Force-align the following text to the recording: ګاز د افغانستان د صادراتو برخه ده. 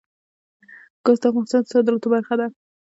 ګاز 1.05 1.17
د 1.21 1.23
افغانستان 1.31 1.61
د 1.63 1.67
صادراتو 1.73 2.07
برخه 2.15 2.35
ده. 2.39 2.47